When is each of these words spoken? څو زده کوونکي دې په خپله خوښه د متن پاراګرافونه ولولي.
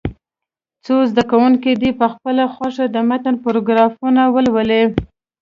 څو 0.85 0.95
زده 1.11 1.23
کوونکي 1.31 1.71
دې 1.81 1.91
په 1.99 2.07
خپله 2.13 2.43
خوښه 2.53 2.85
د 2.89 2.97
متن 3.09 3.35
پاراګرافونه 3.43 4.21
ولولي. 4.33 4.83